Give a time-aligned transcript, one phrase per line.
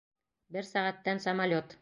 [0.55, 1.79] Бер сәғәттән самолет!